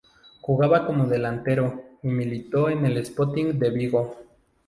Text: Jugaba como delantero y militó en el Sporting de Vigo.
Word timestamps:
Jugaba 0.41 0.87
como 0.87 1.05
delantero 1.05 1.79
y 2.01 2.07
militó 2.07 2.69
en 2.71 2.87
el 2.87 2.97
Sporting 2.97 3.59
de 3.59 3.69
Vigo. 3.69 4.17